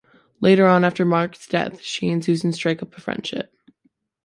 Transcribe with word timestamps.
Later 0.39 0.65
on 0.65 0.83
after 0.83 1.05
Mark's 1.05 1.45
death, 1.45 1.79
she 1.81 2.09
and 2.09 2.25
Susan 2.25 2.53
strike 2.53 2.81
up 2.81 2.97
a 2.97 3.01
friendship. 3.01 3.53